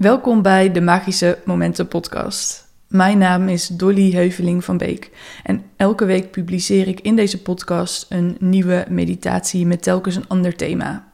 [0.00, 2.68] Welkom bij de Magische Momenten podcast.
[2.88, 5.10] Mijn naam is Dolly Heuveling van Beek
[5.42, 10.56] en elke week publiceer ik in deze podcast een nieuwe meditatie met telkens een ander
[10.56, 11.08] thema.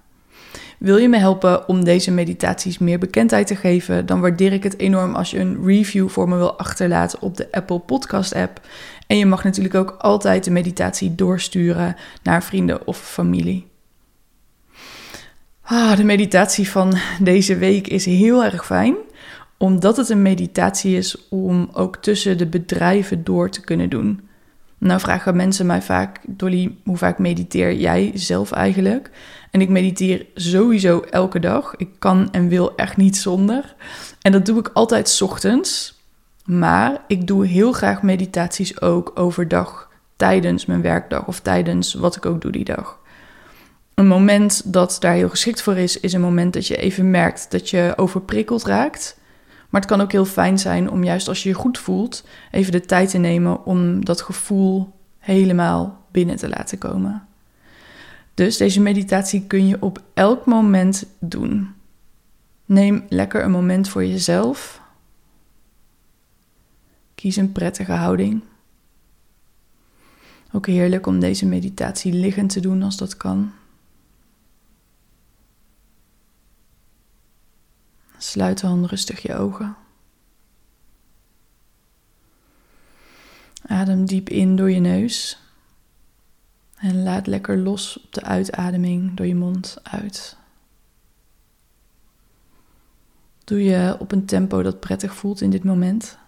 [0.79, 4.79] Wil je me helpen om deze meditaties meer bekendheid te geven, dan waardeer ik het
[4.79, 8.61] enorm als je een review voor me wil achterlaten op de Apple Podcast app.
[9.07, 13.67] En je mag natuurlijk ook altijd de meditatie doorsturen naar vrienden of familie.
[15.69, 18.97] Ah, de meditatie van deze week is heel erg fijn,
[19.57, 24.21] omdat het een meditatie is om ook tussen de bedrijven door te kunnen doen.
[24.79, 29.11] Nou vragen mensen mij vaak, Dolly, hoe vaak mediteer jij zelf eigenlijk?
[29.51, 31.75] En ik mediteer sowieso elke dag.
[31.77, 33.75] Ik kan en wil echt niet zonder.
[34.23, 36.01] En dat doe ik altijd ochtends.
[36.45, 42.27] Maar ik doe heel graag meditaties ook overdag, tijdens mijn werkdag of tijdens wat ik
[42.27, 42.99] ook doe die dag.
[43.97, 47.51] Een moment dat daar heel geschikt voor is, is een moment dat je even merkt
[47.51, 49.19] dat je overprikkeld raakt.
[49.69, 52.73] Maar het kan ook heel fijn zijn om juist als je je goed voelt, even
[52.73, 57.27] de tijd te nemen om dat gevoel helemaal binnen te laten komen.
[58.35, 61.75] Dus deze meditatie kun je op elk moment doen.
[62.65, 64.81] Neem lekker een moment voor jezelf.
[67.15, 68.43] Kies een prettige houding.
[70.53, 73.53] Ook heerlijk om deze meditatie liggend te doen als dat kan.
[78.19, 79.77] Sluit dan rustig je ogen.
[83.67, 85.39] Adem diep in door je neus.
[86.77, 90.37] En laat lekker los op de uitademing door je mond uit.
[93.45, 96.19] Doe je op een tempo dat prettig voelt in dit moment.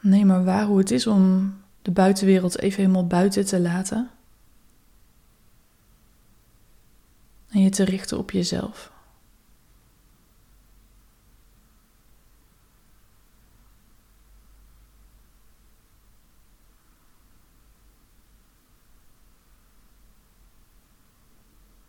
[0.00, 4.10] Neem maar waar hoe het is om de buitenwereld even helemaal buiten te laten.
[7.48, 8.92] En je te richten op jezelf.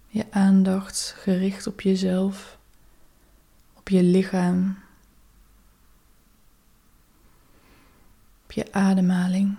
[0.07, 2.57] Je aandacht gericht op jezelf,
[3.73, 4.77] op je lichaam.
[8.55, 9.57] Je ademhaling.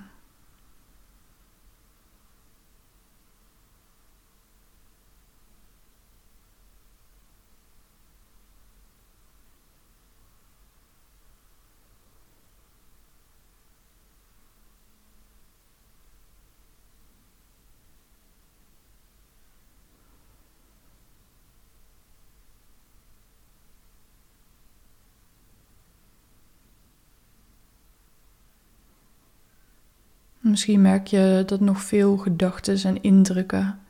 [30.42, 33.80] Misschien merk je dat nog veel gedachten en indrukken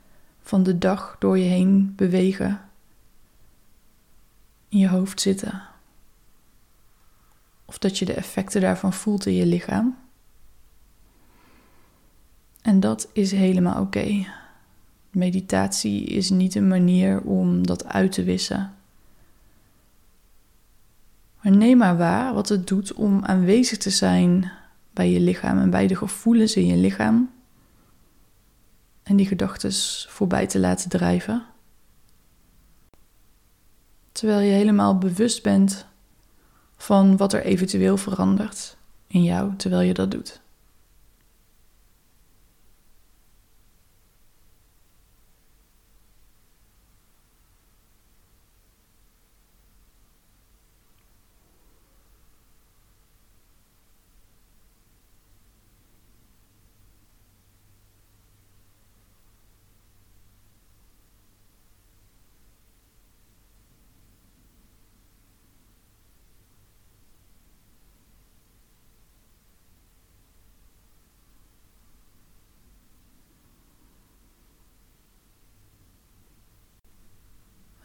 [0.43, 2.61] van de dag door je heen bewegen,
[4.69, 5.63] in je hoofd zitten.
[7.65, 9.97] Of dat je de effecten daarvan voelt in je lichaam.
[12.63, 14.27] En dat is helemaal oké.
[15.11, 18.75] Meditatie is niet een manier om dat uit te wissen.
[21.41, 24.53] Maar neem maar waar wat het doet om aanwezig te zijn
[24.93, 27.31] bij je lichaam en bij de gevoelens in je lichaam.
[29.03, 29.73] En die gedachten
[30.09, 31.47] voorbij te laten drijven.
[34.13, 35.87] Terwijl je helemaal bewust bent
[36.77, 38.77] van wat er eventueel verandert
[39.07, 40.42] in jou terwijl je dat doet.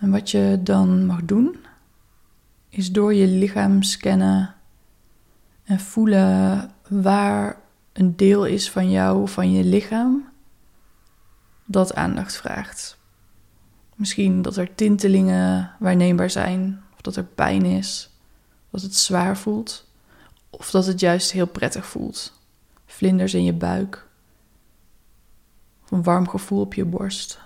[0.07, 1.55] En wat je dan mag doen,
[2.69, 4.55] is door je lichaam scannen
[5.63, 7.61] en voelen waar
[7.93, 10.29] een deel is van jou, van je lichaam,
[11.65, 12.97] dat aandacht vraagt.
[13.95, 18.09] Misschien dat er tintelingen waarneembaar zijn, of dat er pijn is,
[18.69, 19.87] dat het zwaar voelt,
[20.49, 22.41] of dat het juist heel prettig voelt.
[22.85, 24.07] Vlinders in je buik,
[25.89, 27.45] een warm gevoel op je borst.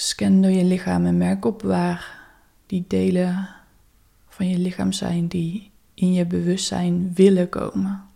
[0.00, 2.18] Scan door je lichaam en merk op waar
[2.66, 3.48] die delen
[4.28, 8.08] van je lichaam zijn die in je bewustzijn willen komen.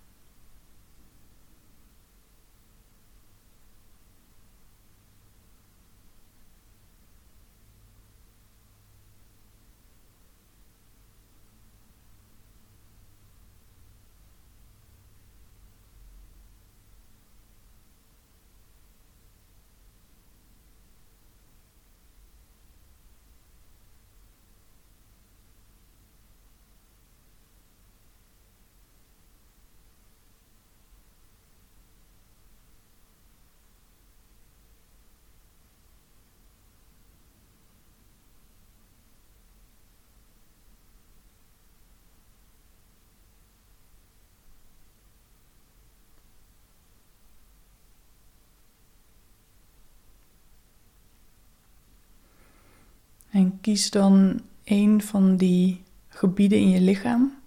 [53.33, 57.41] En kies dan een van die gebieden in je lichaam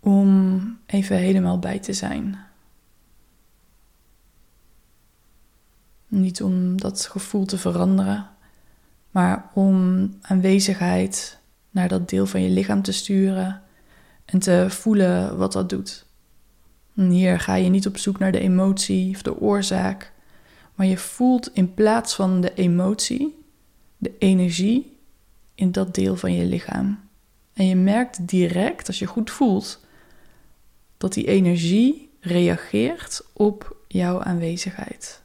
[0.00, 2.38] om even helemaal bij te zijn.
[6.08, 8.28] Niet om dat gevoel te veranderen,
[9.10, 11.38] maar om aanwezigheid
[11.70, 13.62] naar dat deel van je lichaam te sturen
[14.24, 16.06] en te voelen wat dat doet.
[16.94, 20.12] Hier ga je niet op zoek naar de emotie of de oorzaak,
[20.74, 23.36] maar je voelt in plaats van de emotie
[23.98, 24.97] de energie
[25.58, 27.00] in dat deel van je lichaam.
[27.52, 29.84] En je merkt direct, als je goed voelt,
[30.96, 35.22] dat die energie reageert op jouw aanwezigheid.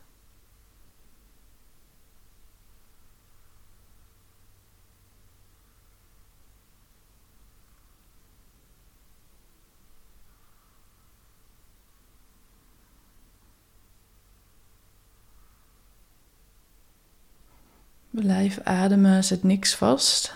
[18.13, 20.33] Blijf ademen, zet niks vast.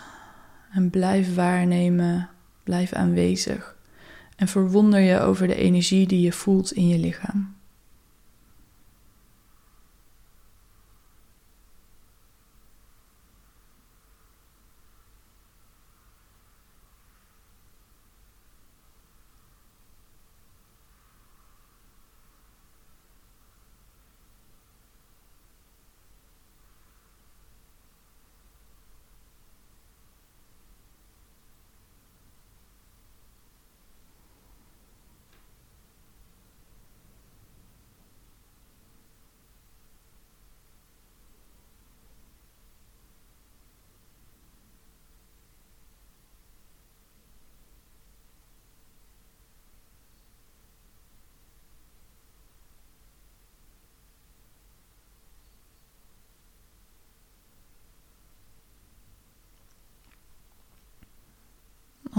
[0.72, 2.30] En blijf waarnemen,
[2.64, 3.76] blijf aanwezig.
[4.36, 7.56] En verwonder je over de energie die je voelt in je lichaam.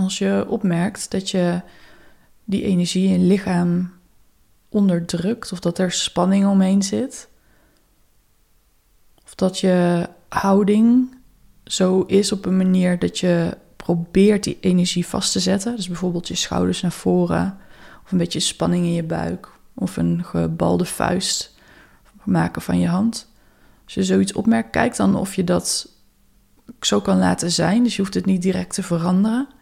[0.09, 1.61] Als je opmerkt dat je
[2.45, 3.93] die energie in je lichaam
[4.69, 7.29] onderdrukt of dat er spanning omheen zit,
[9.25, 11.17] of dat je houding
[11.65, 16.29] zo is op een manier dat je probeert die energie vast te zetten, dus bijvoorbeeld
[16.29, 17.59] je schouders naar voren
[18.05, 21.55] of een beetje spanning in je buik of een gebalde vuist
[22.25, 23.29] maken van je hand.
[23.85, 25.89] Als je zoiets opmerkt, kijk dan of je dat
[26.81, 27.83] zo kan laten zijn.
[27.83, 29.57] Dus je hoeft het niet direct te veranderen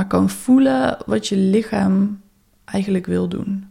[0.00, 2.22] maar kan voelen wat je lichaam
[2.64, 3.68] eigenlijk wil doen.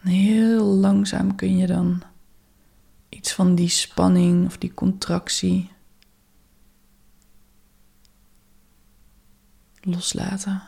[0.00, 2.02] heel langzaam kun je dan
[3.08, 5.70] iets van die spanning of die contractie
[9.80, 10.62] loslaten.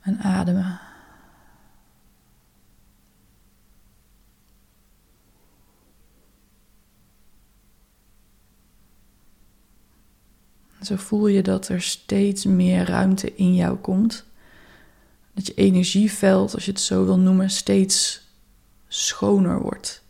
[0.00, 0.85] En ademen.
[10.86, 14.24] Zo voel je dat er steeds meer ruimte in jou komt.
[15.34, 18.26] Dat je energieveld, als je het zo wil noemen, steeds
[18.88, 20.02] schoner wordt.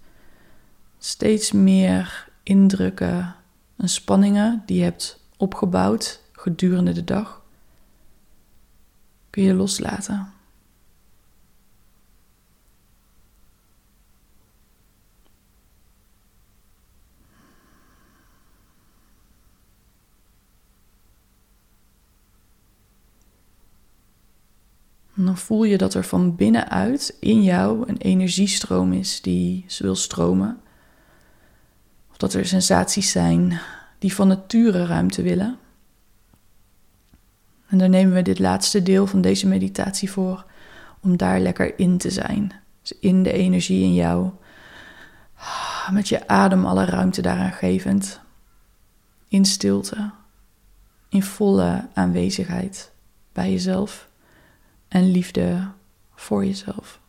[0.98, 3.36] Steeds meer indrukken
[3.76, 7.42] en spanningen die je hebt opgebouwd gedurende de dag,
[9.30, 10.32] kun je loslaten.
[25.18, 30.60] Dan voel je dat er van binnenuit in jou een energiestroom is die wil stromen.
[32.10, 33.60] Of dat er sensaties zijn
[33.98, 35.58] die van nature ruimte willen.
[37.66, 40.44] En daar nemen we dit laatste deel van deze meditatie voor
[41.00, 42.52] om daar lekker in te zijn.
[42.82, 44.30] Dus in de energie in jou.
[45.90, 48.20] Met je adem alle ruimte daaraan gevend.
[49.28, 50.10] In stilte.
[51.08, 52.92] In volle aanwezigheid
[53.32, 54.05] bij jezelf.
[54.88, 55.70] En liefde
[56.14, 57.00] voor jezelf.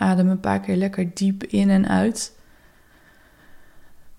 [0.00, 2.36] Adem een paar keer lekker diep in en uit.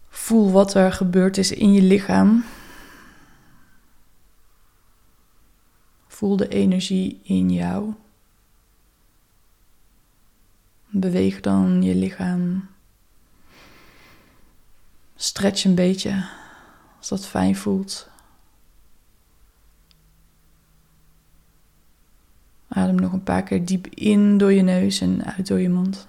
[0.10, 2.44] Voel wat er gebeurd is in je lichaam.
[6.08, 7.94] Voel de energie in jou.
[10.88, 12.70] Beweeg dan je lichaam.
[15.16, 16.30] Stretch een beetje
[16.98, 18.11] als dat fijn voelt.
[22.95, 26.07] Nog een paar keer diep in door je neus en uit door je mond.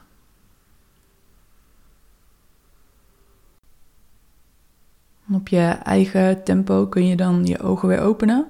[5.33, 8.49] Op je eigen tempo kun je dan je ogen weer openen.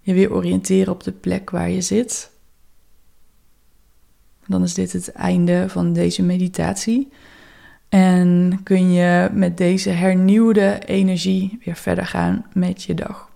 [0.00, 2.30] Je weer oriënteren op de plek waar je zit.
[4.46, 7.12] Dan is dit het einde van deze meditatie.
[7.88, 13.33] En kun je met deze hernieuwde energie weer verder gaan met je dag.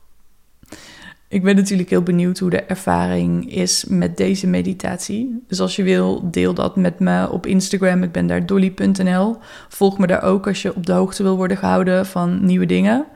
[1.29, 5.43] Ik ben natuurlijk heel benieuwd hoe de ervaring is met deze meditatie.
[5.47, 8.03] Dus als je wil, deel dat met me op Instagram.
[8.03, 9.37] Ik ben daar dolly.nl.
[9.69, 13.07] Volg me daar ook als je op de hoogte wil worden gehouden van nieuwe dingen.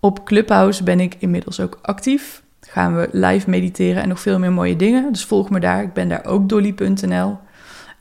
[0.00, 2.42] Op Clubhouse ben ik inmiddels ook actief.
[2.60, 5.12] Gaan we live mediteren en nog veel meer mooie dingen.
[5.12, 5.82] Dus volg me daar.
[5.82, 7.38] Ik ben daar ook dolly.nl.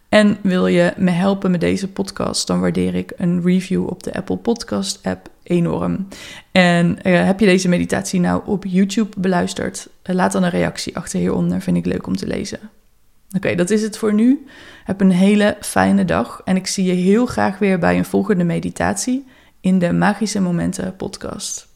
[0.10, 4.14] En wil je me helpen met deze podcast, dan waardeer ik een review op de
[4.14, 6.08] Apple Podcast app enorm.
[6.52, 9.90] En uh, heb je deze meditatie nou op YouTube beluisterd?
[10.10, 12.60] Uh, laat dan een reactie achter hieronder, vind ik leuk om te lezen.
[13.36, 14.46] Oké, dat is het voor nu.
[14.84, 18.44] Heb een hele fijne dag en ik zie je heel graag weer bij een volgende
[18.44, 19.26] meditatie
[19.62, 21.71] in de Magische Momenten podcast.